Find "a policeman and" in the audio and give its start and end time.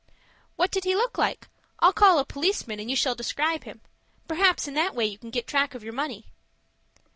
2.17-2.89